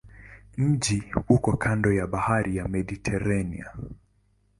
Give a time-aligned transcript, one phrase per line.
[0.57, 3.75] Mji uko kando ya bahari ya Mediteranea.